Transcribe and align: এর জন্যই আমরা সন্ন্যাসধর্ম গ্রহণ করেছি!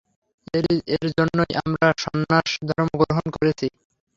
এর 0.95 1.05
জন্যই 1.17 1.53
আমরা 1.61 1.87
সন্ন্যাসধর্ম 2.03 2.89
গ্রহণ 3.01 3.25
করেছি! 3.35 3.67